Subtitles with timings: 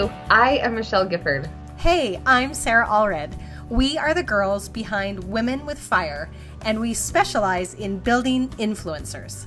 [0.00, 0.10] you.
[0.30, 1.48] I am Michelle Gifford.
[1.76, 3.38] Hey, I'm Sarah Allred.
[3.68, 6.30] We are the girls behind Women with Fire,
[6.64, 9.46] and we specialize in building influencers.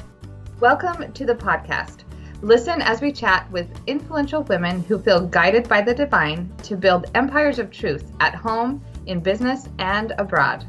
[0.60, 2.04] Welcome to the podcast.
[2.42, 7.10] Listen as we chat with influential women who feel guided by the divine to build
[7.16, 10.68] empires of truth at home, in business, and abroad.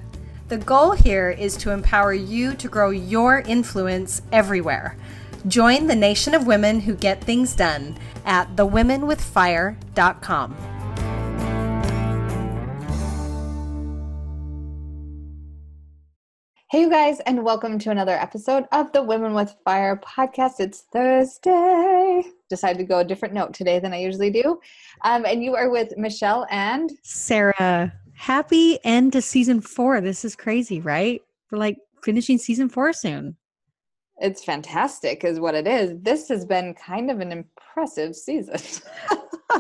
[0.49, 4.97] The goal here is to empower you to grow your influence everywhere.
[5.47, 10.57] Join the nation of women who get things done at thewomenwithfire.com.
[16.71, 20.61] Hey, you guys, and welcome to another episode of the Women with Fire podcast.
[20.61, 22.25] It's Thursday.
[22.49, 24.59] Decided to go a different note today than I usually do.
[25.05, 27.93] Um, and you are with Michelle and Sarah.
[28.15, 30.01] Happy end to season four.
[30.01, 31.21] This is crazy, right?
[31.51, 33.37] We're like finishing season four soon.
[34.19, 35.99] It's fantastic, is what it is.
[36.01, 38.59] This has been kind of an impressive season.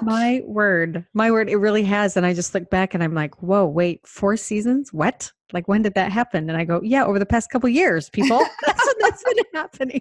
[0.03, 2.17] my word, my word, it really has.
[2.17, 4.93] And I just look back and I'm like, whoa, wait, four seasons?
[4.93, 5.33] What?
[5.53, 6.49] Like, when did that happen?
[6.49, 8.39] And I go, yeah, over the past couple years, people.
[8.67, 10.01] that's, that's been happening.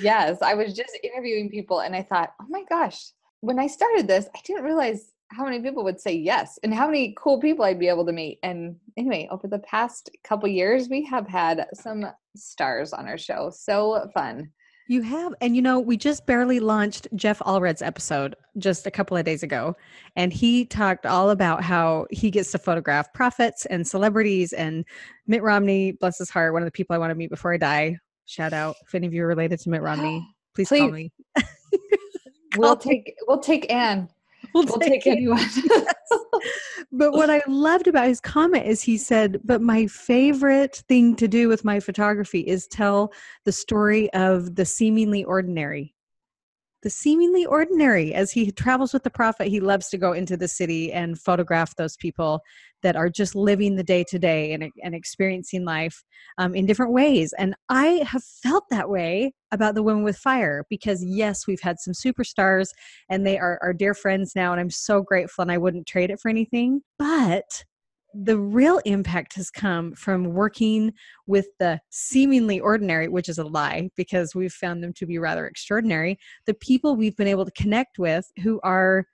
[0.00, 4.06] yes, I was just interviewing people and I thought, oh my gosh, when I started
[4.06, 7.64] this, I didn't realize how many people would say yes and how many cool people
[7.64, 8.38] I'd be able to meet.
[8.42, 13.50] And anyway, over the past couple years, we have had some stars on our show.
[13.54, 14.50] So fun.
[14.90, 15.34] You have.
[15.42, 19.42] And you know, we just barely launched Jeff Allred's episode just a couple of days
[19.42, 19.76] ago.
[20.16, 24.86] And he talked all about how he gets to photograph prophets and celebrities and
[25.26, 27.58] Mitt Romney, bless his heart, one of the people I want to meet before I
[27.58, 27.98] die.
[28.24, 30.26] Shout out if any of you are related to Mitt Romney.
[30.54, 30.80] Please, please.
[30.80, 31.12] call me.
[32.56, 34.08] we'll take we'll take Ann
[34.58, 35.40] we'll, we'll take, take anyone.
[36.92, 41.28] but what I loved about his comment is he said, But my favorite thing to
[41.28, 43.12] do with my photography is tell
[43.44, 45.94] the story of the seemingly ordinary
[46.82, 48.14] the seemingly ordinary.
[48.14, 51.74] As he travels with the prophet, he loves to go into the city and photograph
[51.76, 52.42] those people
[52.82, 56.04] that are just living the day to day and, and experiencing life
[56.38, 57.34] um, in different ways.
[57.36, 61.80] And I have felt that way about the Women with Fire because, yes, we've had
[61.80, 62.68] some superstars
[63.08, 64.52] and they are our dear friends now.
[64.52, 66.82] And I'm so grateful and I wouldn't trade it for anything.
[66.98, 67.64] But
[68.20, 70.92] the real impact has come from working
[71.26, 75.46] with the seemingly ordinary, which is a lie because we've found them to be rather
[75.46, 76.18] extraordinary.
[76.46, 79.06] The people we've been able to connect with who are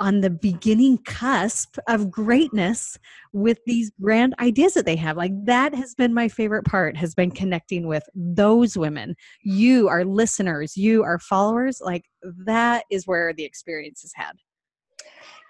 [0.00, 2.96] on the beginning cusp of greatness
[3.32, 7.16] with these grand ideas that they have like that has been my favorite part has
[7.16, 13.32] been connecting with those women you are listeners you are followers like that is where
[13.32, 14.36] the experience has had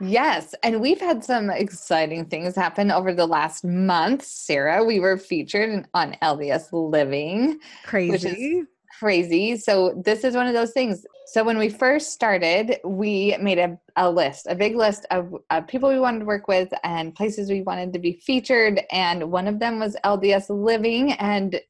[0.00, 4.22] Yes, and we've had some exciting things happen over the last month.
[4.22, 7.59] Sarah, we were featured on LDS Living.
[7.84, 8.62] Crazy.
[8.98, 9.56] crazy.
[9.56, 11.04] So this is one of those things.
[11.26, 15.60] So when we first started, we made a, a list, a big list of uh,
[15.62, 18.80] people we wanted to work with and places we wanted to be featured.
[18.91, 21.12] And one of them was LDS Living.
[21.12, 21.60] And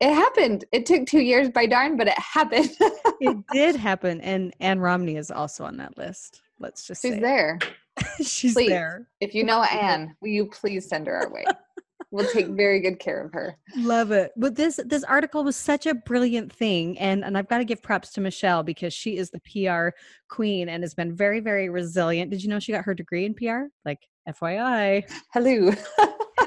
[0.00, 0.64] it happened.
[0.72, 2.70] It took two years by darn, but it happened.
[3.20, 4.20] it did happen.
[4.20, 6.40] And Ann Romney is also on that list.
[6.60, 7.58] Let's just She's there.
[8.22, 9.08] She's please, there.
[9.20, 11.44] If you know Ann, will you please send her our way?
[12.10, 13.56] we'll take very good care of her.
[13.76, 14.32] Love it.
[14.36, 17.82] But this this article was such a brilliant thing and and I've got to give
[17.82, 19.96] props to Michelle because she is the PR
[20.28, 22.30] queen and has been very very resilient.
[22.30, 23.64] Did you know she got her degree in PR?
[23.84, 25.10] Like FYI.
[25.32, 25.72] Hello.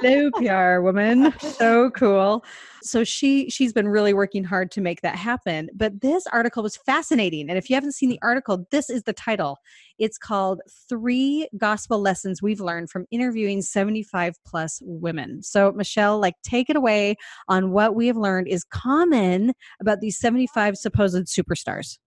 [0.03, 1.33] Hello, PR woman.
[1.39, 2.43] So cool.
[2.81, 5.69] So she she's been really working hard to make that happen.
[5.73, 7.47] But this article was fascinating.
[7.47, 9.59] And if you haven't seen the article, this is the title.
[9.99, 15.41] It's called Three Gospel Lessons We've Learned from Interviewing 75 Plus Women.
[15.41, 17.15] So, Michelle, like take it away
[17.47, 21.97] on what we have learned is common about these 75 supposed superstars.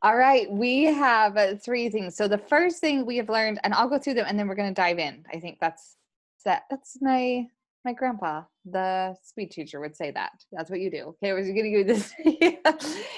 [0.00, 2.16] All right, we have uh, three things.
[2.16, 4.56] So the first thing we have learned, and I'll go through them, and then we're
[4.56, 5.24] going to dive in.
[5.32, 5.96] I think that's
[6.44, 6.62] that.
[6.70, 7.46] That's my
[7.84, 10.30] my grandpa, the speed teacher, would say that.
[10.52, 11.14] That's what you do.
[11.22, 12.12] Okay, was going to you this.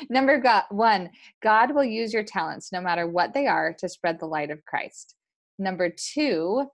[0.11, 1.11] Number God, one,
[1.43, 4.65] God will use your talents, no matter what they are, to spread the light of
[4.65, 5.15] Christ.
[5.59, 6.65] Number two,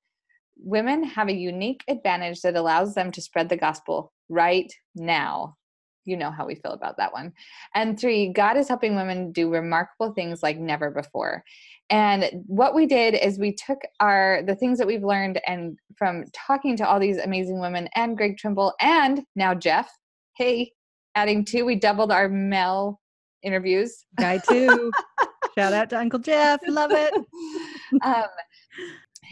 [0.56, 5.56] women have a unique advantage that allows them to spread the gospel right now
[6.04, 7.32] you know how we feel about that one.
[7.74, 11.44] And three, God is helping women do remarkable things like never before.
[11.90, 16.24] And what we did is we took our the things that we've learned and from
[16.32, 19.90] talking to all these amazing women and Greg Trimble and now Jeff.
[20.36, 20.72] Hey,
[21.16, 23.00] adding two, we doubled our male
[23.42, 24.04] interviews.
[24.18, 24.92] Guy two.
[25.58, 26.60] Shout out to Uncle Jeff.
[26.68, 27.12] Love it.
[28.02, 28.28] um,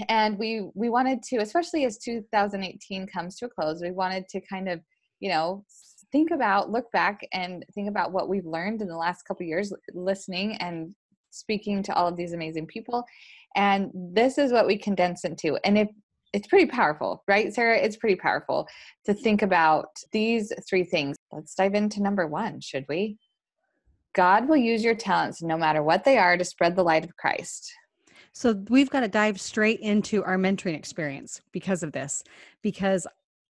[0.09, 4.41] and we we wanted to, especially as 2018 comes to a close, we wanted to
[4.41, 4.81] kind of
[5.20, 5.65] you know
[6.12, 9.72] think about look back and think about what we've learned in the last couple years
[9.94, 10.94] listening and
[11.31, 13.05] speaking to all of these amazing people.
[13.56, 15.58] And this is what we condense into.
[15.64, 15.88] And if
[16.32, 17.78] it's pretty powerful, right, Sarah?
[17.78, 18.69] It's pretty powerful
[19.06, 21.16] to think about these three things.
[21.32, 23.16] Let's dive into number one, should we?
[24.14, 27.16] God will use your talents, no matter what they are, to spread the light of
[27.16, 27.72] Christ.
[28.32, 32.22] So we've got to dive straight into our mentoring experience because of this,
[32.62, 33.06] because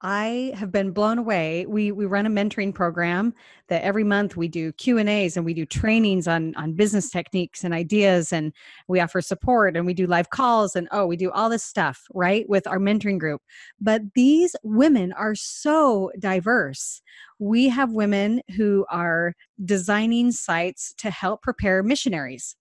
[0.04, 1.66] I have been blown away.
[1.68, 3.36] We we run a mentoring program
[3.68, 7.12] that every month we do Q and A's and we do trainings on on business
[7.12, 8.52] techniques and ideas and
[8.88, 12.08] we offer support and we do live calls and oh we do all this stuff
[12.16, 13.42] right with our mentoring group.
[13.80, 17.02] But these women are so diverse.
[17.38, 22.56] We have women who are designing sites to help prepare missionaries.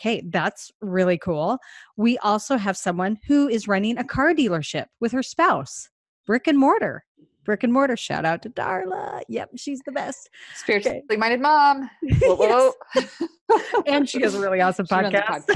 [0.00, 1.58] Okay, that's really cool.
[1.96, 5.88] We also have someone who is running a car dealership with her spouse
[6.28, 7.04] brick and mortar.
[7.44, 7.96] Brick and mortar.
[7.96, 9.22] Shout out to Darla.
[9.30, 10.28] Yep, she's the best.
[10.54, 11.16] Spiritually okay.
[11.16, 11.88] minded mom.
[12.20, 12.72] Whoa, whoa.
[13.86, 15.48] and she has a really awesome podcast.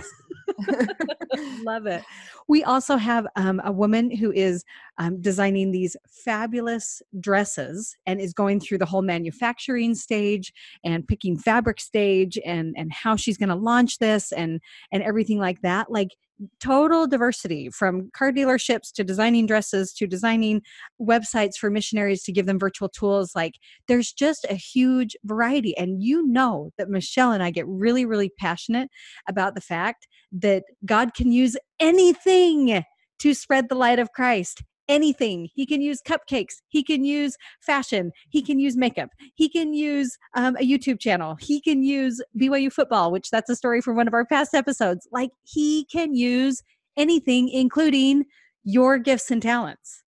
[1.63, 2.03] Love it.
[2.49, 4.65] We also have um, a woman who is
[4.97, 10.55] um, designing these fabulous dresses and is going through the whole manufacturing stage
[10.85, 15.39] and picking fabric stage and and how she's going to launch this and and everything
[15.39, 15.93] like that.
[15.93, 16.17] Like
[16.61, 20.63] total diversity from car dealerships to designing dresses to designing
[21.01, 23.55] websites for missionaries to give them virtual tools like
[23.89, 28.31] there's just a huge variety and you know that Michelle and I get really really
[28.39, 28.89] passionate
[29.29, 32.85] about the fact that God can use anything
[33.19, 34.63] to spread the light of Christ
[34.93, 35.49] anything.
[35.55, 36.57] He can use cupcakes.
[36.69, 38.13] He can use fashion.
[38.29, 39.09] He can use makeup.
[39.35, 41.37] He can use um, a YouTube channel.
[41.41, 45.09] He can use BYU football, which that's a story from one of our past episodes.
[45.11, 46.63] Like he can use
[46.97, 48.25] anything, including
[48.65, 50.05] your gifts and talents,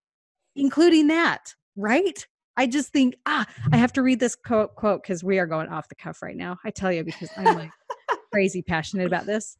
[0.54, 2.26] including that, right?
[2.56, 5.68] I just think, ah, I have to read this quote quote because we are going
[5.68, 6.58] off the cuff right now.
[6.64, 7.70] I tell you, because I'm like
[8.32, 9.56] crazy passionate about this.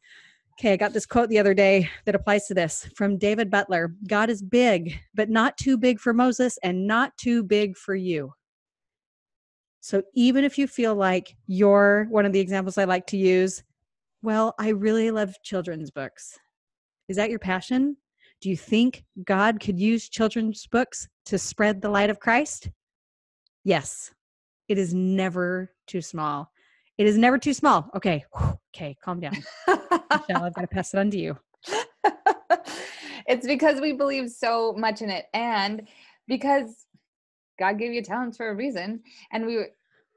[0.57, 3.93] Okay, I got this quote the other day that applies to this from David Butler
[4.07, 8.31] God is big, but not too big for Moses and not too big for you.
[9.81, 13.63] So even if you feel like you're one of the examples I like to use,
[14.23, 16.39] well, I really love children's books.
[17.09, 17.97] Is that your passion?
[18.41, 22.69] Do you think God could use children's books to spread the light of Christ?
[23.63, 24.11] Yes.
[24.67, 26.51] It is never too small.
[26.97, 27.89] It is never too small.
[27.95, 28.25] Okay.
[28.75, 29.31] Okay, calm down.
[29.65, 31.37] Michelle, I've got to pass it on to you.
[33.25, 35.87] it's because we believe so much in it and
[36.27, 36.85] because
[37.57, 39.01] God gave you talents for a reason.
[39.31, 39.69] And we were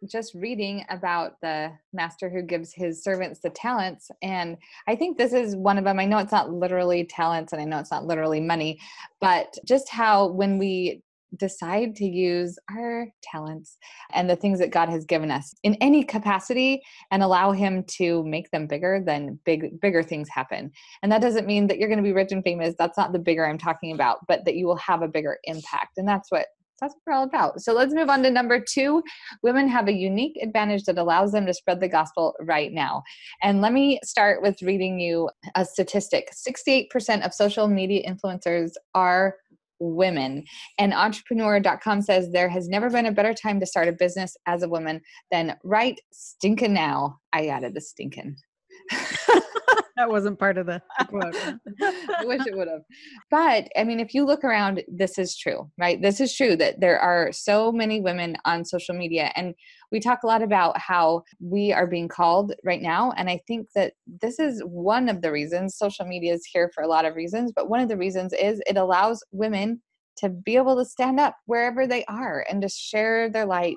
[0.06, 4.10] just reading about the master who gives his servants the talents.
[4.22, 6.00] And I think this is one of them.
[6.00, 8.80] I know it's not literally talents and I know it's not literally money,
[9.20, 11.02] but just how when we
[11.36, 13.76] decide to use our talents
[14.12, 18.25] and the things that God has given us in any capacity and allow him to
[18.25, 20.70] make them bigger then big bigger things happen.
[21.02, 22.75] And that doesn't mean that you're going to be rich and famous.
[22.78, 25.98] That's not the bigger I'm talking about, but that you will have a bigger impact.
[25.98, 26.46] And that's what
[26.80, 27.60] that's what we're all about.
[27.60, 29.02] So let's move on to number two.
[29.42, 33.02] Women have a unique advantage that allows them to spread the gospel right now.
[33.42, 39.34] And let me start with reading you a statistic 68% of social media influencers are
[39.80, 40.44] women.
[40.78, 44.62] And entrepreneur.com says there has never been a better time to start a business as
[44.62, 47.18] a woman than right stinking now.
[47.32, 48.37] I added the stinking.
[49.99, 51.35] that wasn't part of the quote.
[51.83, 52.83] I wish it would have.
[53.31, 56.00] But I mean, if you look around, this is true, right?
[56.00, 59.33] This is true that there are so many women on social media.
[59.35, 59.55] And
[59.90, 63.12] we talk a lot about how we are being called right now.
[63.17, 66.85] And I think that this is one of the reasons social media is here for
[66.85, 67.52] a lot of reasons.
[67.55, 69.83] But one of the reasons is it allows women
[70.19, 73.76] to be able to stand up wherever they are and to share their light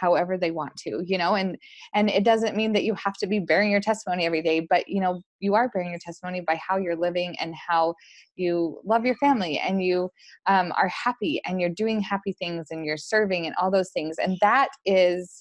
[0.00, 1.56] however they want to you know and
[1.94, 4.88] and it doesn't mean that you have to be bearing your testimony every day but
[4.88, 7.94] you know you are bearing your testimony by how you're living and how
[8.36, 10.10] you love your family and you
[10.46, 14.16] um, are happy and you're doing happy things and you're serving and all those things.
[14.18, 15.40] And that is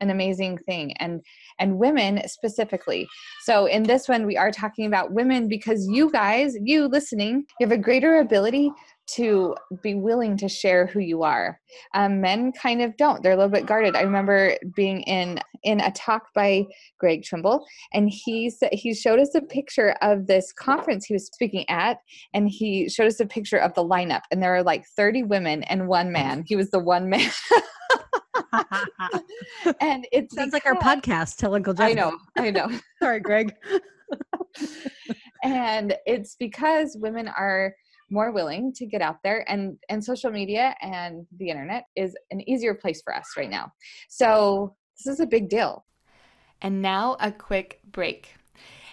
[0.00, 1.22] an amazing thing and
[1.58, 3.08] and women specifically
[3.42, 7.66] so in this one we are talking about women because you guys you listening you
[7.66, 8.70] have a greater ability
[9.08, 11.58] to be willing to share who you are.
[11.94, 13.96] Um, men kind of don't; they're a little bit guarded.
[13.96, 16.66] I remember being in in a talk by
[16.98, 21.26] Greg Trimble, and he said he showed us a picture of this conference he was
[21.26, 21.98] speaking at,
[22.34, 25.62] and he showed us a picture of the lineup, and there were like thirty women
[25.64, 26.44] and one man.
[26.46, 27.30] He was the one man.
[29.80, 31.36] and it sounds like our podcast.
[31.36, 31.88] Tell Uncle Jeff.
[31.88, 32.18] I know.
[32.36, 32.68] I know.
[33.02, 33.54] Sorry, Greg.
[35.42, 37.74] and it's because women are
[38.10, 42.40] more willing to get out there and and social media and the internet is an
[42.48, 43.70] easier place for us right now
[44.08, 45.84] so this is a big deal
[46.62, 48.38] and now a quick break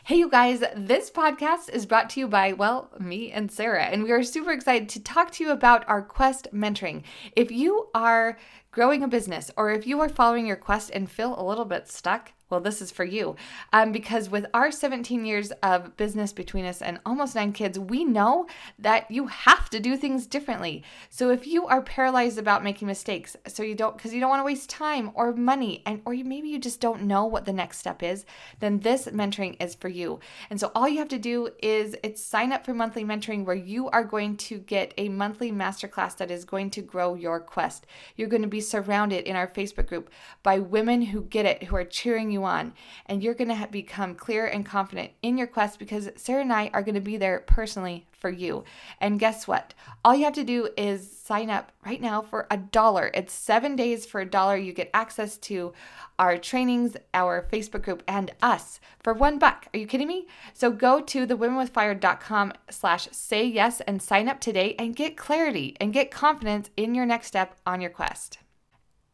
[0.05, 4.03] Hey, you guys, this podcast is brought to you by, well, me and Sarah, and
[4.03, 7.01] we are super excited to talk to you about our Quest mentoring.
[7.35, 8.37] If you are
[8.75, 11.87] growing a business or if you are following your quest and feel a little bit
[11.87, 13.35] stuck, well, this is for you.
[13.73, 18.05] Um, because with our 17 years of business between us and almost nine kids, we
[18.05, 18.47] know
[18.77, 20.83] that you have to do things differently.
[21.09, 24.41] So if you are paralyzed about making mistakes, so you don't, because you don't want
[24.41, 27.53] to waste time or money, and or you maybe you just don't know what the
[27.53, 28.25] next step is,
[28.59, 30.19] then this mentoring is for you.
[30.51, 33.55] And so all you have to do is it's sign up for monthly mentoring where
[33.55, 37.87] you are going to get a monthly masterclass that is going to grow your quest.
[38.15, 40.11] You're going to be surrounded in our Facebook group
[40.43, 42.73] by women who get it, who are cheering you you on.
[43.07, 46.69] And you're going to become clear and confident in your quest because Sarah and I
[46.73, 48.63] are going to be there personally for you.
[48.99, 49.73] And guess what?
[50.03, 53.11] All you have to do is sign up right now for a dollar.
[53.13, 54.57] It's seven days for a dollar.
[54.57, 55.73] You get access to
[56.17, 59.67] our trainings, our Facebook group, and us for one buck.
[59.73, 60.27] Are you kidding me?
[60.53, 65.93] So go to thewomenwithfire.com slash say yes and sign up today and get clarity and
[65.93, 68.39] get confidence in your next step on your quest.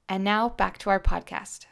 [0.08, 1.66] And now back to our podcast.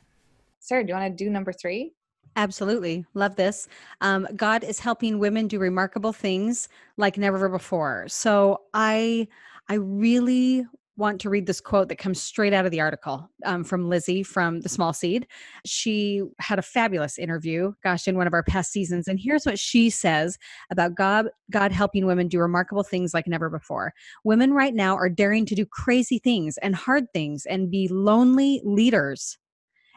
[0.60, 1.94] Sarah, do you want to do number three?
[2.36, 3.06] Absolutely.
[3.14, 3.68] Love this.
[4.02, 8.06] Um, God is helping women do remarkable things like never before.
[8.08, 9.28] So I
[9.68, 10.66] I really
[11.00, 14.22] want to read this quote that comes straight out of the article um, from Lizzie
[14.22, 15.26] from The Small Seed.
[15.66, 19.08] She had a fabulous interview, gosh, in one of our past seasons.
[19.08, 20.38] And here's what she says
[20.70, 23.94] about God, God helping women do remarkable things like never before.
[24.26, 28.62] Women right now are daring to do crazy things and hard things and be lonely
[28.66, 29.38] leaders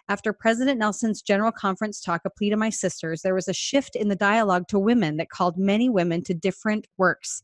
[0.08, 3.96] after President Nelson's General Conference talk, A Plea to My Sisters, there was a shift
[3.96, 7.42] in the dialogue to women that called many women to different works.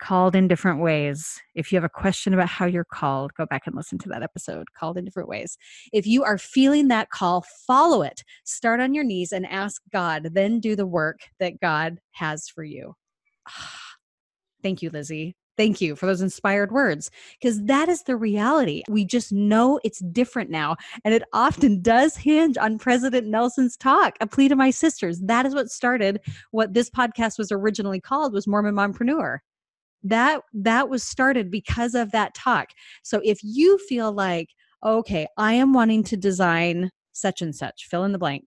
[0.00, 1.38] Called in different ways.
[1.54, 4.22] If you have a question about how you're called, go back and listen to that
[4.22, 5.58] episode, Called in Different Ways.
[5.92, 8.24] If you are feeling that call, follow it.
[8.44, 12.64] Start on your knees and ask God, then do the work that God has for
[12.64, 12.94] you.
[14.62, 15.36] Thank you, Lizzie.
[15.56, 18.82] Thank you for those inspired words because that is the reality.
[18.88, 20.76] We just know it's different now.
[21.04, 25.20] And it often does hinge on President Nelson's talk, A Plea to My Sisters.
[25.20, 29.38] That is what started what this podcast was originally called was Mormon Mompreneur.
[30.02, 32.70] That that was started because of that talk.
[33.02, 34.48] So if you feel like,
[34.82, 38.44] okay, I am wanting to design such and such, fill in the blank.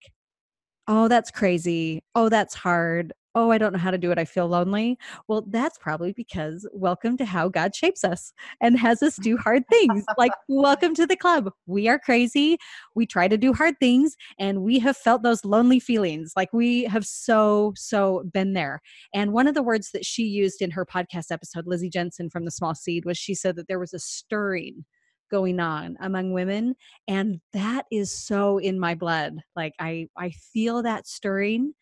[0.87, 2.01] Oh, that's crazy.
[2.15, 4.19] Oh, that's hard oh, I don't know how to do it.
[4.19, 4.97] I feel lonely.
[5.27, 9.67] Well, that's probably because welcome to how God shapes us and has us do hard
[9.69, 10.03] things.
[10.17, 11.51] like, welcome to the club.
[11.65, 12.57] We are crazy.
[12.95, 16.33] We try to do hard things and we have felt those lonely feelings.
[16.35, 18.81] Like, we have so, so been there.
[19.13, 22.45] And one of the words that she used in her podcast episode, Lizzie Jensen from
[22.45, 24.85] The Small Seed, was she said that there was a stirring
[25.31, 26.75] going on among women
[27.07, 31.73] and that is so in my blood like i i feel that stirring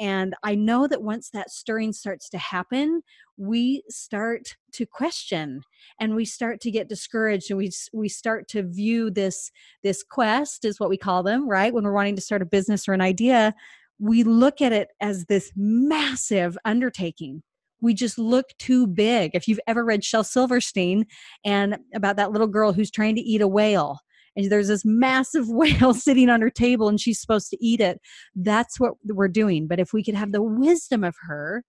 [0.00, 3.02] and I know that once that stirring starts to happen,
[3.36, 5.60] we start to question
[6.00, 9.50] and we start to get discouraged and we we start to view this
[9.82, 11.72] this quest is what we call them, right?
[11.72, 13.54] When we're wanting to start a business or an idea,
[13.98, 17.42] we look at it as this massive undertaking
[17.82, 19.30] we just look too big.
[19.34, 21.06] If you've ever read Shel Silverstein
[21.46, 24.00] and about that little girl who's trying to eat a whale
[24.36, 28.00] and there's this massive whale sitting on her table and she's supposed to eat it.
[28.34, 29.66] That's what we're doing.
[29.66, 31.64] But if we could have the wisdom of her,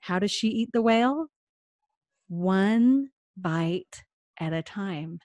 [0.00, 1.26] how does she eat the whale?
[2.28, 4.04] One bite
[4.38, 5.20] at a time,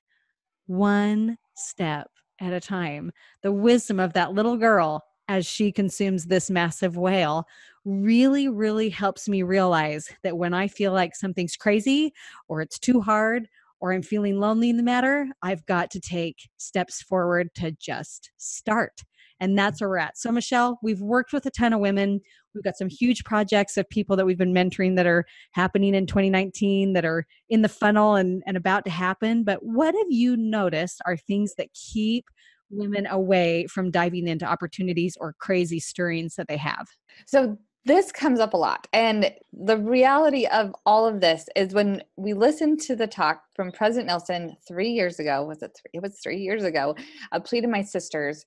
[0.67, 2.09] one step
[2.39, 3.11] at a time.
[3.43, 7.45] The wisdom of that little girl as she consumes this massive whale
[7.85, 12.13] really, really helps me realize that when I feel like something's crazy
[12.47, 13.47] or it's too hard
[13.81, 18.31] or I'm feeling lonely in the matter, I've got to take steps forward to just
[18.37, 19.01] start.
[19.39, 20.19] And that's where we're at.
[20.19, 22.21] So, Michelle, we've worked with a ton of women.
[22.53, 26.05] We've got some huge projects of people that we've been mentoring that are happening in
[26.05, 29.43] 2019 that are in the funnel and, and about to happen.
[29.43, 32.25] But what have you noticed are things that keep
[32.69, 36.87] women away from diving into opportunities or crazy stirrings that they have?
[37.25, 38.87] So, this comes up a lot.
[38.93, 43.71] And the reality of all of this is when we listened to the talk from
[43.71, 45.91] President Nelson three years ago, was it three?
[45.93, 46.95] It was three years ago,
[47.31, 48.45] a plea to my sisters.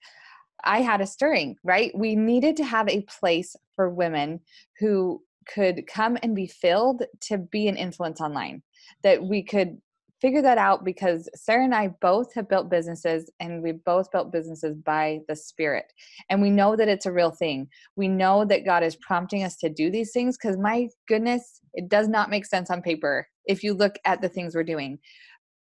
[0.62, 1.90] I had a stirring, right?
[1.96, 4.40] We needed to have a place for women
[4.78, 8.62] who could come and be filled to be an influence online,
[9.02, 9.80] that we could
[10.20, 14.32] figure that out because Sarah and I both have built businesses and we both built
[14.32, 15.92] businesses by the Spirit.
[16.30, 17.68] And we know that it's a real thing.
[17.96, 21.88] We know that God is prompting us to do these things because, my goodness, it
[21.88, 24.98] does not make sense on paper if you look at the things we're doing.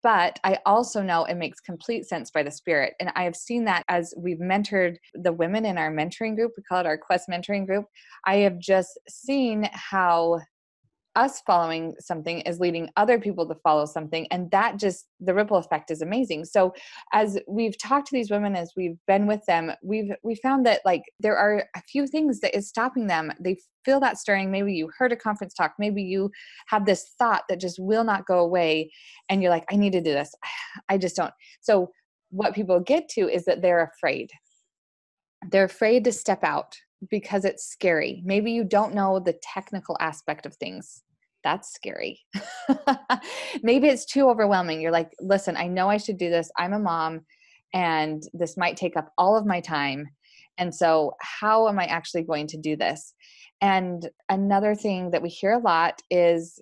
[0.06, 2.94] but I also know it makes complete sense by the Spirit.
[3.00, 6.62] And I have seen that as we've mentored the women in our mentoring group, we
[6.62, 7.86] call it our Quest mentoring group.
[8.24, 10.42] I have just seen how
[11.16, 15.58] us following something is leading other people to follow something and that just the ripple
[15.58, 16.46] effect is amazing.
[16.46, 16.74] So
[17.14, 20.82] as we've talked to these women as we've been with them we've we found that
[20.86, 23.32] like there are a few things that is stopping them.
[23.40, 24.52] They feel that stirring.
[24.52, 25.74] Maybe you heard a conference talk.
[25.80, 26.32] Maybe you
[26.68, 28.92] have this thought that just will not go away
[29.30, 30.34] and you're like i need to do this.
[30.90, 31.34] I just don't.
[31.62, 31.92] So
[32.30, 34.30] what people get to is that they're afraid.
[35.50, 36.76] They're afraid to step out
[37.10, 38.22] because it's scary.
[38.26, 41.04] Maybe you don't know the technical aspect of things
[41.46, 42.20] that's scary.
[43.64, 44.82] Maybe it's too overwhelming.
[44.82, 46.50] You're like, listen, I know I should do this.
[46.58, 47.22] I'm a mom
[47.72, 50.08] and this might take up all of my time.
[50.58, 53.14] And so, how am I actually going to do this?
[53.62, 56.60] And another thing that we hear a lot is,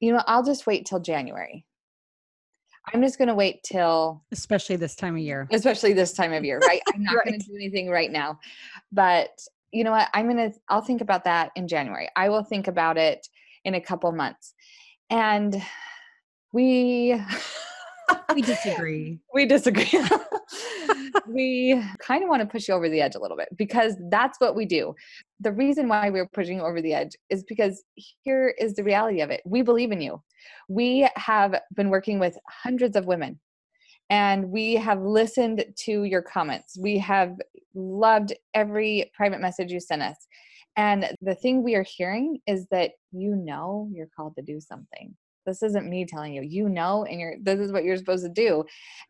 [0.00, 1.64] you know, I'll just wait till January.
[2.92, 5.48] I'm just going to wait till especially this time of year.
[5.50, 6.82] Especially this time of year, right?
[6.92, 7.26] I'm not right.
[7.26, 8.38] going to do anything right now.
[8.92, 9.30] But
[9.72, 10.10] you know what?
[10.12, 12.10] I'm going to I'll think about that in January.
[12.16, 13.26] I will think about it
[13.64, 14.54] in a couple months.
[15.10, 15.62] And
[16.52, 17.20] we
[18.34, 19.18] we disagree.
[19.32, 19.90] we disagree.
[21.28, 24.38] we kind of want to push you over the edge a little bit because that's
[24.40, 24.94] what we do.
[25.40, 27.82] The reason why we're pushing over the edge is because
[28.22, 29.42] here is the reality of it.
[29.44, 30.22] We believe in you.
[30.68, 33.40] We have been working with hundreds of women
[34.10, 36.76] and we have listened to your comments.
[36.78, 37.36] We have
[37.74, 40.16] loved every private message you sent us.
[40.76, 45.14] And the thing we are hearing is that you know you're called to do something.
[45.46, 46.42] This isn't me telling you.
[46.42, 48.64] You know, and you're this is what you're supposed to do.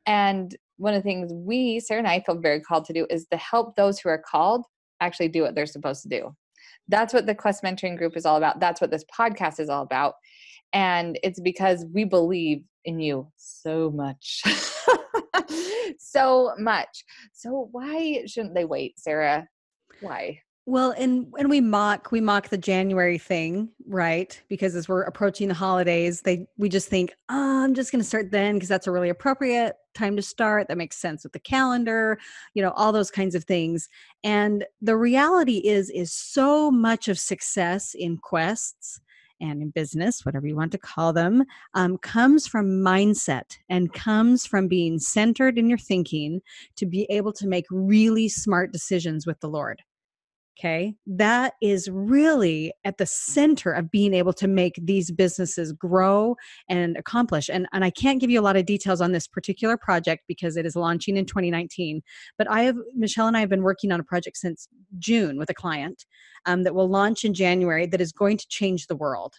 [0.06, 3.26] And one of the things we, Sarah and I, feel very called to do is
[3.30, 4.66] to help those who are called
[5.00, 6.35] actually do what they're supposed to do.
[6.88, 8.61] That's what the Quest Mentoring Group is all about.
[8.61, 10.14] That's what this podcast is all about.
[10.73, 14.42] And it's because we believe in you so much.
[15.99, 17.04] so much.
[17.33, 19.48] So why shouldn't they wait, Sarah?
[20.00, 20.40] Why?
[20.66, 24.40] Well, and and we mock we mock the January thing, right?
[24.48, 28.07] Because as we're approaching the holidays, they we just think, oh, I'm just going to
[28.09, 30.68] start then because that's a really appropriate time to start.
[30.68, 32.18] That makes sense with the calendar,
[32.55, 33.88] you know, all those kinds of things.
[34.22, 39.00] And the reality is, is so much of success in quests
[39.40, 44.46] and in business, whatever you want to call them, um, comes from mindset and comes
[44.46, 46.40] from being centered in your thinking
[46.77, 49.83] to be able to make really smart decisions with the Lord.
[50.58, 50.94] Okay.
[51.06, 56.36] That is really at the center of being able to make these businesses grow
[56.68, 57.50] and accomplish.
[57.50, 60.56] And, and I can't give you a lot of details on this particular project because
[60.56, 62.02] it is launching in 2019.
[62.38, 64.68] But I have, Michelle and I have been working on a project since
[65.00, 66.06] June with a client
[66.46, 69.34] um, that will launch in January that is going to change the world.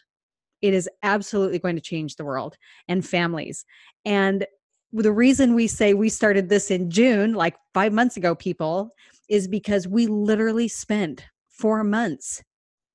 [0.62, 2.58] It is absolutely going to change the world
[2.89, 3.65] and families.
[4.04, 4.45] And
[4.91, 8.91] the reason we say we started this in June, like five months ago, people,
[9.30, 12.44] is because we literally spent four months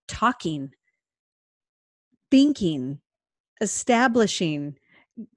[0.09, 0.73] talking,
[2.31, 3.01] thinking,
[3.61, 4.77] establishing,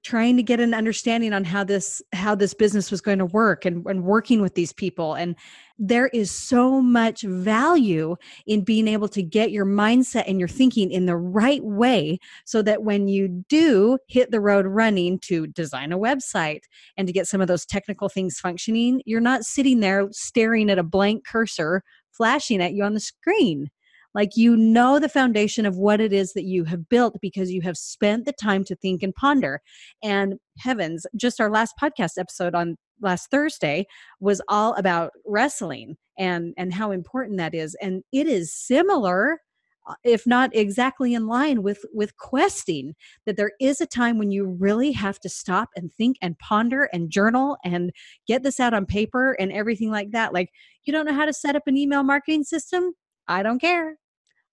[0.02, 3.64] trying to get an understanding on how this how this business was going to work
[3.64, 5.14] and, and working with these people.
[5.14, 5.36] And
[5.78, 10.90] there is so much value in being able to get your mindset and your thinking
[10.90, 15.92] in the right way so that when you do hit the road running to design
[15.92, 16.60] a website
[16.96, 20.78] and to get some of those technical things functioning you're not sitting there staring at
[20.78, 21.82] a blank cursor
[22.12, 23.68] flashing at you on the screen
[24.14, 27.60] like you know the foundation of what it is that you have built because you
[27.62, 29.60] have spent the time to think and ponder.
[30.02, 33.86] And heavens, just our last podcast episode on last Thursday
[34.20, 37.76] was all about wrestling and and how important that is.
[37.82, 39.40] And it is similar
[39.86, 42.94] uh, if not exactly in line with with questing
[43.26, 46.88] that there is a time when you really have to stop and think and ponder
[46.92, 47.92] and journal and
[48.26, 50.48] get this out on paper and everything like that like
[50.84, 52.92] you don't know how to set up an email marketing system
[53.28, 53.98] i don't care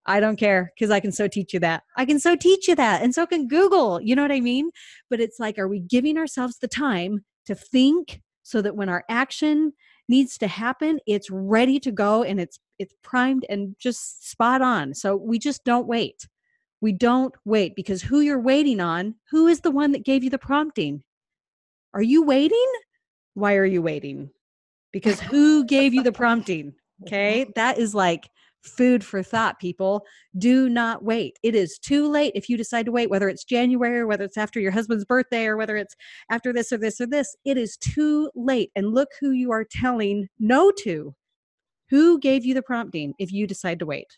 [0.06, 1.84] I don't care because I can so teach you that.
[1.96, 3.02] I can so teach you that.
[3.02, 4.02] And so can Google.
[4.02, 4.72] You know what I mean?
[5.10, 9.04] But it's like, are we giving ourselves the time to think so that when our
[9.10, 9.74] action
[10.10, 14.94] needs to happen, it's ready to go and it's it's primed and just spot on.
[14.94, 16.28] So we just don't wait.
[16.82, 20.32] We don't wait because who you're waiting on, who is the one that gave you
[20.32, 21.04] the prompting?
[21.94, 22.72] Are you waiting?
[23.36, 24.32] Why are you waiting?
[24.92, 26.74] Because who gave you the prompting?
[27.04, 27.46] Okay?
[27.56, 28.30] That is like
[28.64, 30.06] food for thought, people.
[30.38, 31.38] Do not wait.
[31.44, 34.38] It is too late if you decide to wait, whether it's January or whether it's
[34.38, 35.96] after your husband's birthday or whether it's
[36.30, 37.36] after this or this or this.
[37.46, 38.72] It is too late.
[38.76, 41.16] And look who you are telling no to.
[41.90, 44.18] Who gave you the prompting if you decide to wait?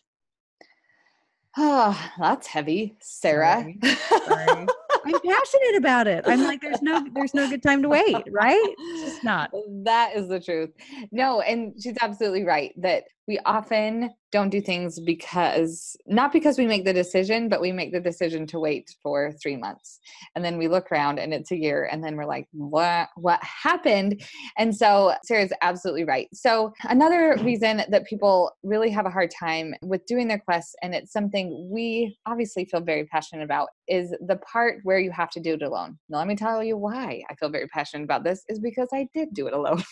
[1.56, 3.62] Oh, that's heavy, Sarah.
[3.62, 3.96] Sorry.
[4.26, 4.66] Sorry.
[5.06, 6.24] I'm passionate about it.
[6.26, 8.74] I'm like, there's no, there's no good time to wait, right?
[8.78, 9.50] It's just not.
[9.84, 10.70] That is the truth.
[11.12, 16.66] No, and she's absolutely right that we often don't do things because not because we
[16.66, 20.00] make the decision, but we make the decision to wait for three months.
[20.34, 23.40] And then we look around and it's a year and then we're like, what what
[23.44, 24.20] happened?
[24.58, 26.26] And so Sarah's absolutely right.
[26.32, 30.96] So another reason that people really have a hard time with doing their quests, and
[30.96, 35.40] it's something we obviously feel very passionate about, is the part where you have to
[35.40, 35.96] do it alone.
[36.08, 39.06] Now let me tell you why I feel very passionate about this is because I
[39.14, 39.84] did do it alone.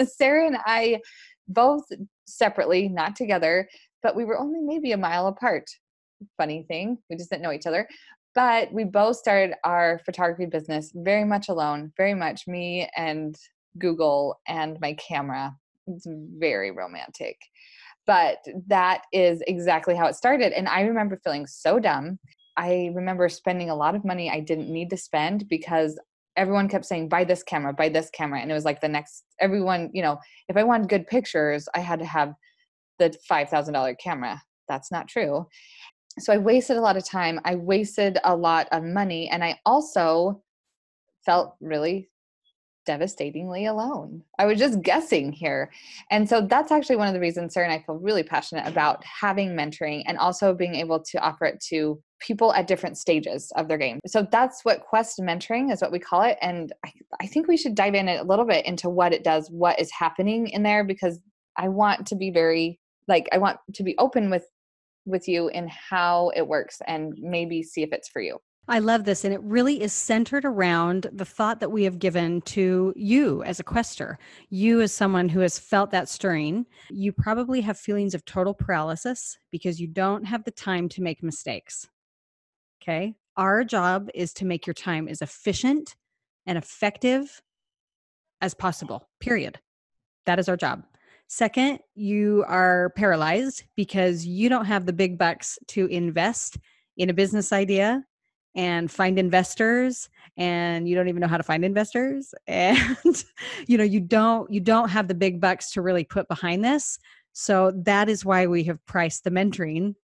[0.06, 1.00] Sarah and I
[1.48, 1.84] both
[2.26, 3.68] separately, not together,
[4.02, 5.70] but we were only maybe a mile apart.
[6.36, 7.88] Funny thing, we just didn't know each other.
[8.34, 13.36] But we both started our photography business very much alone, very much me and
[13.78, 15.54] Google and my camera.
[15.86, 17.36] It's very romantic.
[18.06, 20.52] But that is exactly how it started.
[20.52, 22.18] And I remember feeling so dumb.
[22.56, 25.98] I remember spending a lot of money I didn't need to spend because
[26.36, 29.24] everyone kept saying buy this camera buy this camera and it was like the next
[29.40, 30.18] everyone you know
[30.48, 32.34] if i wanted good pictures i had to have
[32.98, 34.40] the $5000 camera.
[34.68, 35.46] That's not true.
[36.18, 39.58] So i wasted a lot of time i wasted a lot of money and i
[39.64, 40.42] also
[41.24, 42.10] felt really
[42.84, 44.22] devastatingly alone.
[44.38, 45.70] I was just guessing here.
[46.10, 49.02] And so that's actually one of the reasons Sarah and I feel really passionate about
[49.04, 53.68] having mentoring and also being able to offer it to people at different stages of
[53.68, 53.98] their game.
[54.06, 56.38] So that's what Quest mentoring is what we call it.
[56.40, 59.48] And I, I think we should dive in a little bit into what it does,
[59.50, 61.20] what is happening in there, because
[61.56, 64.46] I want to be very like I want to be open with
[65.04, 68.38] with you in how it works and maybe see if it's for you.
[68.68, 69.24] I love this.
[69.24, 73.58] And it really is centered around the thought that we have given to you as
[73.58, 74.18] a quester.
[74.50, 79.36] You, as someone who has felt that stirring, you probably have feelings of total paralysis
[79.50, 81.88] because you don't have the time to make mistakes.
[82.82, 83.14] Okay.
[83.36, 85.96] Our job is to make your time as efficient
[86.46, 87.42] and effective
[88.40, 89.58] as possible, period.
[90.26, 90.84] That is our job.
[91.28, 96.58] Second, you are paralyzed because you don't have the big bucks to invest
[96.96, 98.04] in a business idea
[98.54, 103.24] and find investors and you don't even know how to find investors and
[103.66, 106.98] you know you don't you don't have the big bucks to really put behind this.
[107.32, 109.94] So that is why we have priced the mentoring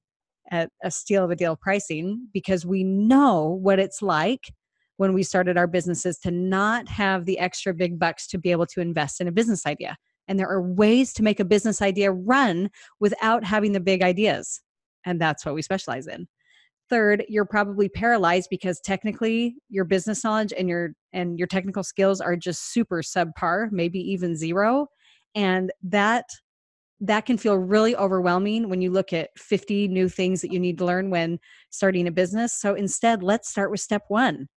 [0.51, 4.51] at a steal of a deal pricing because we know what it's like
[4.97, 8.67] when we started our businesses to not have the extra big bucks to be able
[8.67, 9.97] to invest in a business idea.
[10.27, 14.63] And there are ways to make a business idea run without having the big ideas
[15.05, 16.29] and that's what we specialize in
[16.89, 22.21] third you're probably paralyzed because technically your business knowledge and your and your technical skills
[22.21, 24.87] are just super subpar maybe even zero.
[25.35, 26.25] And that
[27.01, 30.79] that can feel really overwhelming when you look at 50 new things that you need
[30.79, 31.39] to learn when
[31.71, 32.59] starting a business.
[32.59, 34.49] So instead let's start with step 1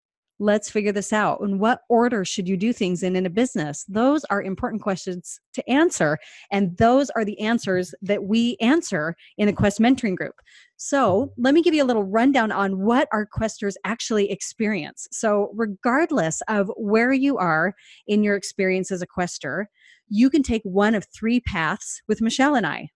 [0.41, 1.39] let's figure this out.
[1.41, 3.85] and what order should you do things in in a business?
[3.87, 6.17] Those are important questions to answer.
[6.51, 10.35] And those are the answers that we answer in a Quest mentoring group.
[10.77, 15.07] So let me give you a little rundown on what our questers actually experience.
[15.11, 17.75] So, regardless of where you are
[18.07, 19.69] in your experience as a quester,
[20.07, 22.89] you can take one of three paths with Michelle and I.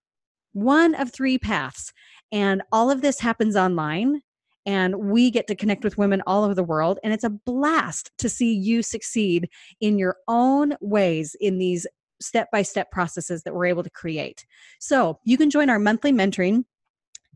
[0.54, 1.94] One of three paths.
[2.32, 4.22] And all of this happens online
[4.66, 8.12] and we get to connect with women all over the world and it's a blast
[8.18, 9.50] to see you succeed
[9.82, 11.86] in your own ways in these
[12.22, 14.46] step by step processes that we're able to create
[14.80, 16.64] so you can join our monthly mentoring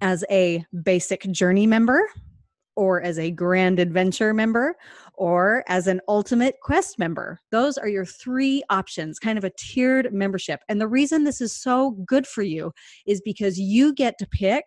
[0.01, 2.09] as a basic journey member
[2.79, 4.73] or as a grand adventure member
[5.15, 7.37] or as an ultimate quest member.
[7.51, 10.61] Those are your three options, kind of a tiered membership.
[10.69, 12.71] And the reason this is so good for you
[13.05, 14.63] is because you get to pick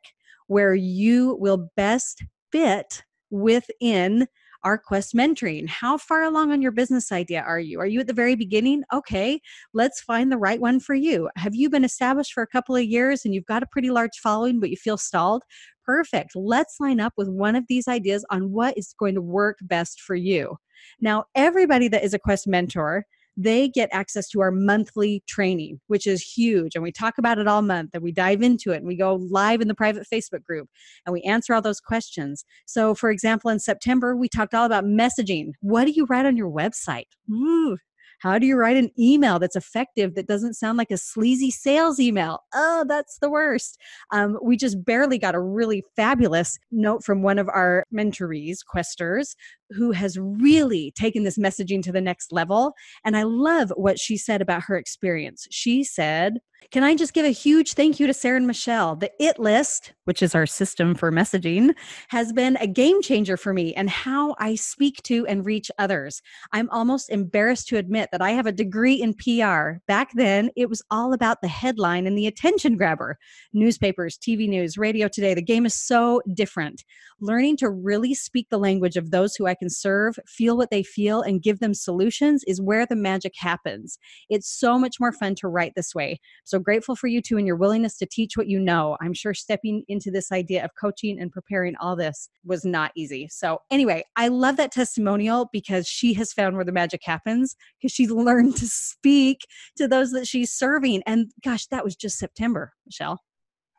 [0.48, 4.28] where you will best fit within
[4.64, 5.68] our quest mentoring.
[5.68, 7.80] How far along on your business idea are you?
[7.80, 8.84] Are you at the very beginning?
[8.92, 9.40] Okay,
[9.74, 11.28] let's find the right one for you.
[11.36, 14.18] Have you been established for a couple of years and you've got a pretty large
[14.22, 15.42] following, but you feel stalled?
[15.84, 16.36] Perfect.
[16.36, 20.00] Let's line up with one of these ideas on what is going to work best
[20.00, 20.58] for you.
[21.00, 23.04] Now, everybody that is a quest mentor
[23.36, 26.74] they get access to our monthly training, which is huge.
[26.74, 29.14] And we talk about it all month and we dive into it and we go
[29.14, 30.68] live in the private Facebook group
[31.06, 32.44] and we answer all those questions.
[32.66, 35.52] So, for example, in September, we talked all about messaging.
[35.60, 37.06] What do you write on your website?
[37.30, 37.78] Ooh,
[38.22, 41.98] how do you write an email that's effective that doesn't sound like a sleazy sales
[41.98, 42.44] email?
[42.54, 43.78] Oh, that's the worst.
[44.12, 49.34] Um, we just barely got a really fabulous note from one of our mentorees, Questers,
[49.70, 52.74] who has really taken this messaging to the next level.
[53.04, 55.48] And I love what she said about her experience.
[55.50, 56.38] She said,
[56.70, 58.96] Can I just give a huge thank you to Sarah and Michelle?
[58.96, 61.74] The IT list, which is our system for messaging,
[62.08, 66.22] has been a game changer for me and how I speak to and reach others.
[66.52, 69.82] I'm almost embarrassed to admit that I have a degree in PR.
[69.86, 73.18] Back then, it was all about the headline and the attention grabber.
[73.52, 76.84] Newspapers, TV news, radio today, the game is so different.
[77.22, 80.82] Learning to really speak the language of those who I can serve, feel what they
[80.82, 83.96] feel, and give them solutions is where the magic happens.
[84.28, 86.20] It's so much more fun to write this way.
[86.42, 88.96] So grateful for you too and your willingness to teach what you know.
[89.00, 93.28] I'm sure stepping into this idea of coaching and preparing all this was not easy.
[93.30, 97.92] So, anyway, I love that testimonial because she has found where the magic happens because
[97.92, 101.04] she's learned to speak to those that she's serving.
[101.06, 103.20] And gosh, that was just September, Michelle.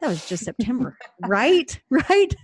[0.04, 1.80] That was just September, right?
[1.89, 2.36] Right?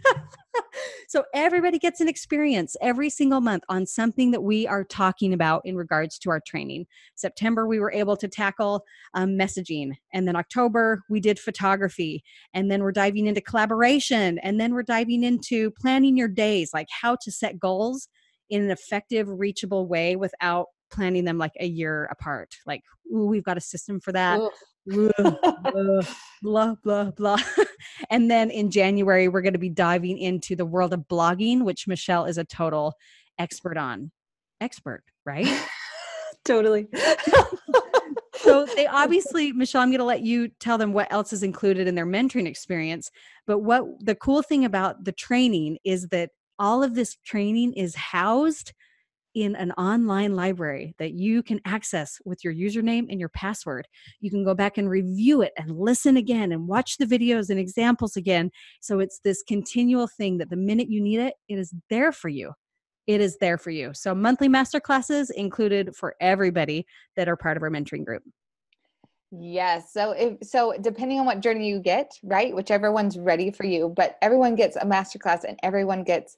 [1.10, 5.64] so everybody gets an experience every single month on something that we are talking about
[5.66, 6.88] in regards to our training.
[7.16, 9.92] September, we were able to tackle um, messaging.
[10.14, 12.24] And then October, we did photography.
[12.54, 14.40] And then we're diving into collaboration.
[14.40, 18.08] And then we're diving into planning your days, like how to set goals
[18.50, 22.56] in an effective, reachable way without planning them like a year apart.
[22.66, 24.40] Like, ooh, we've got a system for that
[26.42, 27.38] blah blah blah.
[28.10, 31.88] And then in january we're going to be diving into the world of blogging which
[31.88, 32.94] michelle is a total
[33.38, 34.12] expert on.
[34.62, 35.48] Expert right?
[36.46, 36.88] Totally.
[38.36, 41.88] So they obviously michelle i'm going to let you tell them what else is included
[41.88, 43.12] in their mentoring experience.
[43.46, 47.96] But what the cool thing about the training is that all of this training is
[47.96, 48.74] housed
[49.36, 53.88] in an online library that you can access with your username and your password.
[54.20, 57.60] You can go back and review it and listen again and watch the videos and
[57.60, 58.52] examples again.
[58.82, 62.30] So it's this continual thing that the minute you need it, it is there for
[62.30, 62.54] you.
[63.08, 63.92] It is there for you.
[63.94, 68.24] So monthly master classes included for everybody that are part of our mentoring group.
[69.32, 69.94] Yes.
[69.94, 72.56] So if so depending on what journey you get, right?
[72.56, 76.38] Whichever one's ready for you, but everyone gets a masterclass and everyone gets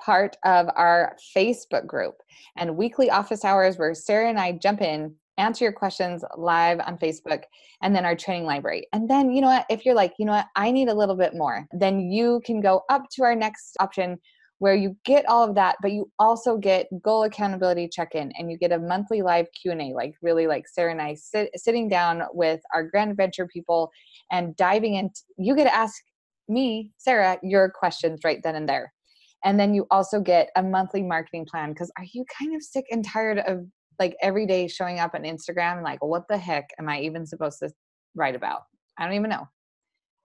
[0.00, 2.14] part of our Facebook group
[2.56, 6.98] and weekly office hours where Sarah and I jump in, answer your questions live on
[6.98, 7.42] Facebook,
[7.82, 8.86] and then our training library.
[8.92, 11.16] And then, you know what, if you're like, you know what, I need a little
[11.16, 14.18] bit more, then you can go up to our next option
[14.62, 18.56] where you get all of that but you also get goal accountability check-in and you
[18.56, 22.60] get a monthly live q&a like really like sarah and i sit, sitting down with
[22.72, 23.90] our grand adventure people
[24.30, 26.00] and diving into you get to ask
[26.48, 28.92] me sarah your questions right then and there
[29.44, 32.86] and then you also get a monthly marketing plan because are you kind of sick
[32.90, 33.66] and tired of
[33.98, 37.26] like every day showing up on Instagram and like, what the heck am I even
[37.26, 37.70] supposed to
[38.14, 38.62] write about?
[38.98, 39.48] I don't even know.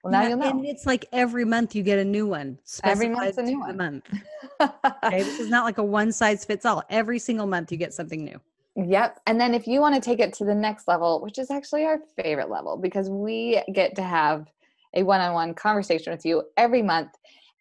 [0.03, 0.49] Well, now yeah, you'll know.
[0.49, 2.59] And it's like every month you get a new one.
[2.83, 3.77] Every month's a new one.
[3.77, 4.05] month.
[4.61, 6.83] okay, this is not like a one size fits all.
[6.89, 8.39] Every single month you get something new.
[8.75, 9.19] Yep.
[9.25, 11.83] And then if you want to take it to the next level, which is actually
[11.85, 14.47] our favorite level because we get to have
[14.93, 17.09] a one on one conversation with you every month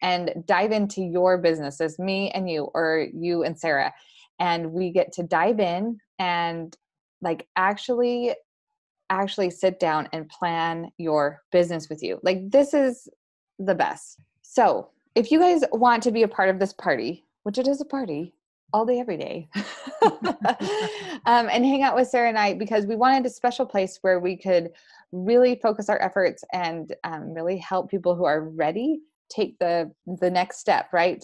[0.01, 3.93] and dive into your business as me and you or you and Sarah
[4.39, 6.75] and we get to dive in and
[7.21, 8.33] like actually
[9.09, 12.19] actually sit down and plan your business with you.
[12.23, 13.07] Like this is
[13.57, 14.19] the best.
[14.41, 17.81] So, if you guys want to be a part of this party, which it is
[17.81, 18.35] a party
[18.73, 19.47] all day every day
[20.03, 24.19] um, and hang out with sarah and i because we wanted a special place where
[24.19, 24.69] we could
[25.13, 30.29] really focus our efforts and um, really help people who are ready take the the
[30.29, 31.23] next step right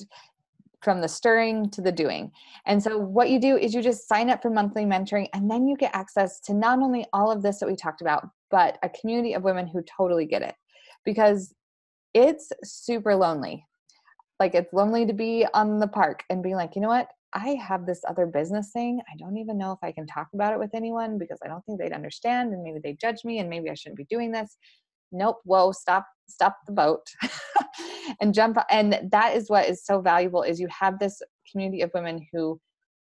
[0.83, 2.31] from the stirring to the doing.
[2.65, 5.67] And so, what you do is you just sign up for monthly mentoring, and then
[5.67, 8.89] you get access to not only all of this that we talked about, but a
[8.89, 10.55] community of women who totally get it
[11.05, 11.55] because
[12.13, 13.65] it's super lonely.
[14.39, 17.07] Like, it's lonely to be on the park and being like, you know what?
[17.35, 19.01] I have this other business thing.
[19.11, 21.65] I don't even know if I can talk about it with anyone because I don't
[21.65, 24.55] think they'd understand and maybe they judge me and maybe I shouldn't be doing this
[25.13, 27.05] nope whoa stop stop the boat
[28.21, 31.21] and jump and that is what is so valuable is you have this
[31.51, 32.59] community of women who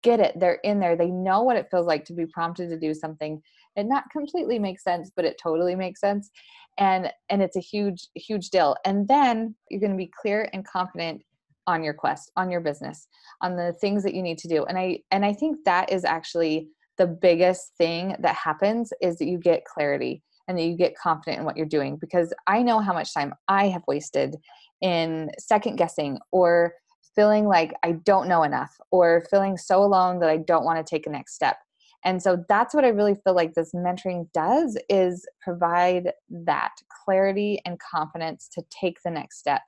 [0.03, 2.79] get it they're in there they know what it feels like to be prompted to
[2.79, 3.41] do something
[3.77, 6.31] it not completely makes sense but it totally makes sense
[6.79, 10.67] and and it's a huge huge deal and then you're going to be clear and
[10.67, 11.23] confident
[11.67, 13.09] on your quest on your business
[13.43, 16.05] on the things that you need to do and i and i think that is
[16.05, 20.97] actually the biggest thing that happens is that you get clarity and that you get
[20.97, 24.37] confident in what you're doing because I know how much time I have wasted
[24.81, 26.75] in second guessing or
[27.15, 30.89] feeling like I don't know enough or feeling so alone that I don't want to
[30.89, 31.57] take a next step.
[32.05, 36.73] And so that's what I really feel like this mentoring does is provide that
[37.05, 39.63] clarity and confidence to take the next step.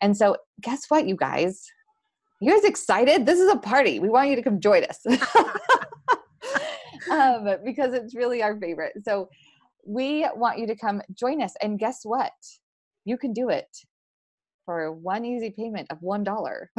[0.00, 1.66] And so guess what you guys?
[2.40, 3.26] You guys excited?
[3.26, 3.98] This is a party.
[3.98, 5.04] We want you to come join us.
[7.10, 8.92] um, because it's really our favorite.
[9.04, 9.28] So
[9.90, 11.54] we want you to come join us.
[11.60, 12.32] And guess what?
[13.04, 13.66] You can do it
[14.64, 16.70] for one easy payment of one dollar.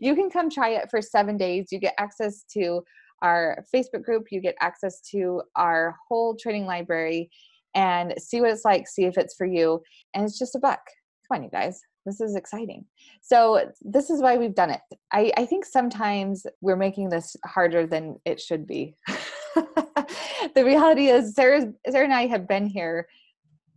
[0.00, 1.72] you can come try it for seven days.
[1.72, 2.84] You get access to
[3.22, 7.28] our Facebook group, you get access to our whole training library
[7.74, 9.82] and see what it's like, see if it's for you.
[10.14, 10.80] And it's just a buck.
[11.26, 11.80] Come on, you guys.
[12.06, 12.84] This is exciting.
[13.22, 14.82] So, this is why we've done it.
[15.10, 18.94] I, I think sometimes we're making this harder than it should be.
[20.54, 23.08] the reality is, Sarah, Sarah and I have been here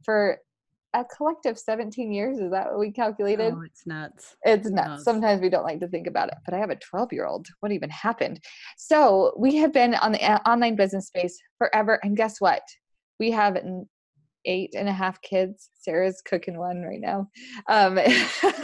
[0.04, 0.40] for
[0.94, 2.40] a collective 17 years.
[2.40, 3.54] Is that what we calculated?
[3.54, 4.36] Oh, it's nuts.
[4.44, 4.88] It's nuts.
[4.88, 5.04] nuts.
[5.04, 7.48] Sometimes we don't like to think about it, but I have a 12 year old.
[7.60, 8.40] What even happened?
[8.78, 12.00] So we have been on the uh, online business space forever.
[12.04, 12.62] And guess what?
[13.20, 13.58] We have
[14.46, 15.70] eight and a half kids.
[15.76, 17.30] Sarah's cooking one right now.
[17.68, 18.00] Um,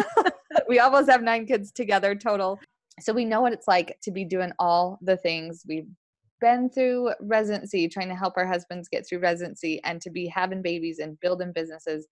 [0.67, 2.59] we almost have nine kids together total.
[2.99, 5.89] So we know what it's like to be doing all the things we've
[6.43, 10.61] been through residency, trying to help our husbands get through residency and to be having
[10.61, 12.05] babies and building businesses.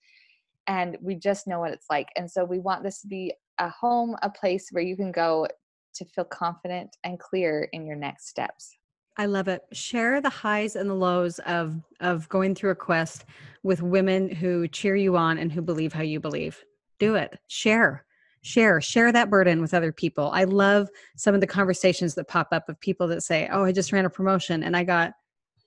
[0.68, 2.08] And we just know what it's like.
[2.16, 5.48] And so we want this to be a home, a place where you can go
[5.96, 8.78] to feel confident and clear in your next steps.
[9.18, 9.64] I love it.
[9.74, 13.26] Share the highs and the lows of of going through a quest
[13.64, 16.64] with women who cheer you on and who believe how you believe.
[17.00, 17.38] Do it.
[17.50, 18.06] Share
[18.42, 20.32] share share that burden with other people.
[20.34, 23.72] I love some of the conversations that pop up of people that say oh i
[23.72, 25.14] just ran a promotion and i got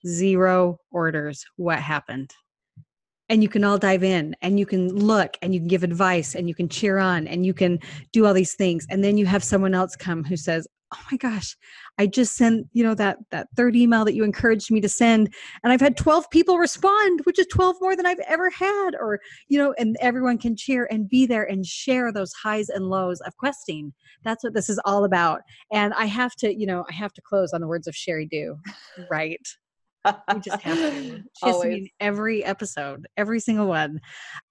[0.06, 1.44] zero orders.
[1.56, 2.34] What happened?
[3.30, 6.34] And you can all dive in and you can look and you can give advice
[6.34, 7.78] and you can cheer on and you can
[8.12, 8.86] do all these things.
[8.90, 11.56] And then you have someone else come who says oh my gosh
[11.98, 15.32] i just sent you know that that third email that you encouraged me to send
[15.62, 19.20] and i've had 12 people respond which is 12 more than i've ever had or
[19.48, 23.20] you know and everyone can cheer and be there and share those highs and lows
[23.22, 23.92] of questing
[24.24, 25.40] that's what this is all about
[25.72, 28.28] and i have to you know i have to close on the words of Sheri
[28.28, 28.56] Dew
[29.10, 29.40] right
[30.32, 31.22] we just have to.
[31.38, 34.00] She has to be in every episode, every single one.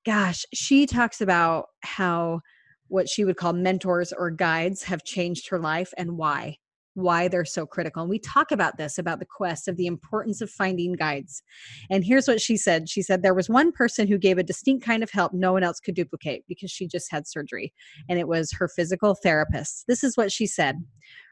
[0.06, 2.42] Gosh, she talks about how
[2.88, 6.58] what she would call mentors or guides have changed her life and why
[6.96, 8.02] why they're so critical.
[8.02, 11.42] And we talk about this about the quest of the importance of finding guides.
[11.90, 14.86] And here's what she said She said, There was one person who gave a distinct
[14.86, 17.74] kind of help no one else could duplicate because she just had surgery,
[18.10, 19.86] and it was her physical therapist.
[19.88, 20.84] This is what she said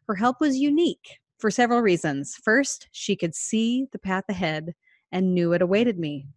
[0.08, 2.36] Her help was unique for several reasons.
[2.44, 4.74] First, she could see the path ahead
[5.12, 6.28] and knew it awaited me.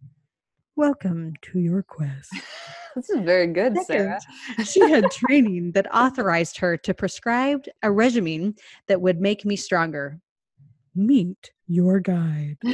[0.75, 2.33] Welcome to your quest.
[2.95, 4.19] This is very good, Second, Sarah.
[4.65, 8.55] she had training that authorized her to prescribe a regimen
[8.87, 10.19] that would make me stronger.
[10.95, 12.57] Meet your guide.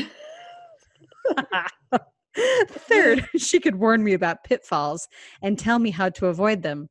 [2.35, 5.07] Third, she could warn me about pitfalls
[5.41, 6.87] and tell me how to avoid them.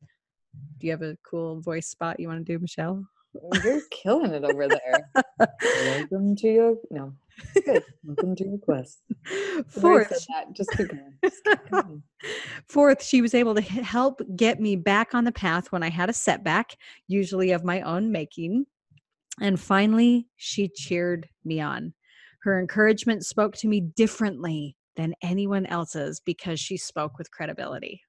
[0.79, 3.05] Do you have a cool voice spot you want to do, Michelle?
[3.63, 5.09] You're killing it over there.
[5.85, 7.13] Welcome to your no.
[7.65, 7.83] Good.
[8.03, 9.01] Welcome to your quest.
[9.67, 11.13] Fourth, just keep going.
[11.23, 12.03] Just keep going.
[12.67, 16.09] Fourth, she was able to help get me back on the path when I had
[16.09, 16.75] a setback,
[17.07, 18.65] usually of my own making.
[19.39, 21.93] And finally, she cheered me on.
[22.43, 28.01] Her encouragement spoke to me differently than anyone else's because she spoke with credibility.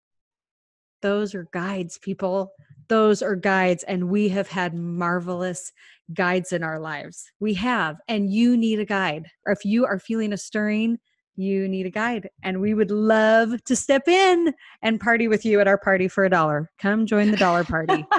[1.02, 2.52] Those are guides, people.
[2.88, 5.72] Those are guides and we have had marvelous
[6.14, 7.30] guides in our lives.
[7.40, 9.28] We have and you need a guide.
[9.46, 10.98] Or if you are feeling a stirring
[11.36, 15.60] you need a guide and we would love to step in and party with you
[15.60, 16.70] at our party for a dollar.
[16.78, 18.04] Come join the dollar party.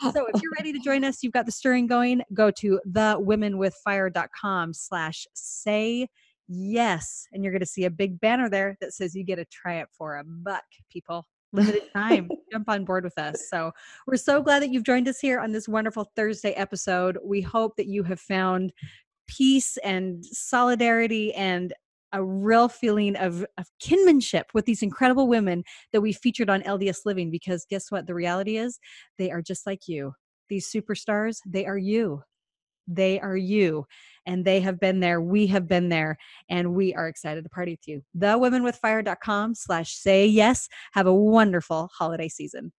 [0.00, 4.74] So if you're ready to join us you've got the stirring going go to thewomenwithfire.com
[4.74, 6.08] slash say
[6.48, 9.44] yes and you're going to see a big banner there that says you get a
[9.44, 12.28] try it for a buck people limited time.
[12.52, 13.48] Jump on board with us.
[13.48, 13.72] So
[14.06, 17.18] we're so glad that you've joined us here on this wonderful Thursday episode.
[17.24, 18.72] We hope that you have found
[19.26, 21.72] peace and solidarity and
[22.12, 27.00] a real feeling of, of kinship with these incredible women that we featured on LDS
[27.04, 28.06] Living because guess what?
[28.06, 28.80] The reality is
[29.16, 30.12] they are just like you.
[30.48, 32.22] These superstars, they are you.
[32.88, 33.86] They are you
[34.30, 35.20] and they have been there.
[35.20, 36.16] We have been there
[36.48, 38.02] and we are excited to party with you.
[38.16, 40.68] Thewomenwithfire.com slash say yes.
[40.92, 42.72] Have a wonderful holiday season.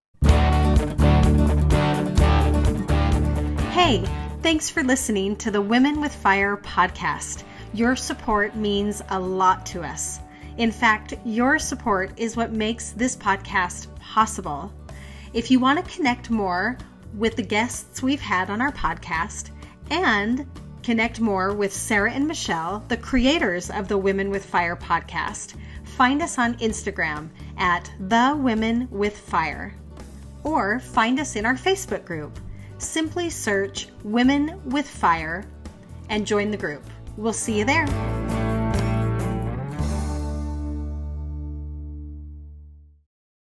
[3.71, 4.01] Hey,
[4.41, 7.43] thanks for listening to the Women with Fire podcast.
[7.73, 10.19] Your support means a lot to us.
[10.57, 14.71] In fact, your support is what makes this podcast possible.
[15.34, 16.78] If you want to connect more
[17.13, 19.51] with the guests we've had on our podcast
[19.89, 20.45] and
[20.84, 25.53] Connect more with Sarah and Michelle, the creators of the Women with Fire podcast.
[25.84, 29.75] Find us on Instagram at The Women with Fire
[30.43, 32.39] or find us in our Facebook group.
[32.79, 35.45] Simply search Women with Fire
[36.09, 36.84] and join the group.
[37.15, 38.40] We'll see you there.